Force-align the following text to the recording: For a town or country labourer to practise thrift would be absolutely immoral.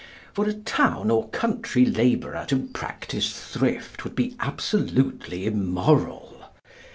For 0.33 0.47
a 0.49 0.53
town 0.53 1.11
or 1.11 1.29
country 1.29 1.85
labourer 1.85 2.45
to 2.47 2.65
practise 2.73 3.37
thrift 3.53 4.03
would 4.03 4.15
be 4.15 4.35
absolutely 4.39 5.45
immoral. 5.45 6.49